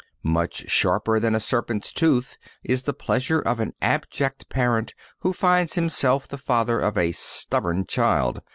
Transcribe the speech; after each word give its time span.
Much 0.23 0.67
sharper 0.67 1.19
than 1.19 1.35
a 1.35 1.39
serpent's 1.39 1.93
tooth 1.93 2.35
is 2.63 2.81
the 2.81 2.91
pleasure 2.93 3.39
of 3.39 3.59
an 3.59 3.71
abject 3.83 4.49
parent 4.49 4.95
who 5.19 5.31
finds 5.31 5.73
himself 5.75 6.27
the 6.27 6.39
father 6.39 6.79
of 6.79 6.97
a 6.97 7.11
stubborn 7.11 7.85
child. 7.85 8.41